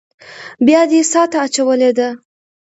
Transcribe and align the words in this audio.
بيا 0.65 0.81
دې 0.89 0.99
څاه 1.11 1.25
ته 1.31 1.37
اچولې 1.45 1.91
ده. 1.97 2.09